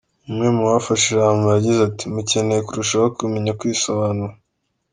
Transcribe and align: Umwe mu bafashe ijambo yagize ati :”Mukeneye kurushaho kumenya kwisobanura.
Umwe 0.29 0.47
mu 0.55 0.63
bafashe 0.71 1.05
ijambo 1.09 1.45
yagize 1.49 1.81
ati 1.89 2.03
:”Mukeneye 2.15 2.61
kurushaho 2.67 3.07
kumenya 3.17 3.51
kwisobanura. 3.59 4.33